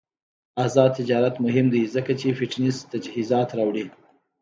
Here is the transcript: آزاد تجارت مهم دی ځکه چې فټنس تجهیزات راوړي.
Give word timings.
آزاد 0.65 0.91
تجارت 0.99 1.35
مهم 1.45 1.67
دی 1.73 1.83
ځکه 1.95 2.11
چې 2.19 2.37
فټنس 2.39 2.77
تجهیزات 2.91 3.49
راوړي. 3.57 3.85